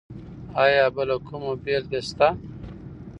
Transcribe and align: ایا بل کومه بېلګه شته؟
ایا 0.63 0.85
بل 0.95 1.09
کومه 1.27 1.53
بېلګه 1.63 1.99
شته؟ 2.07 2.27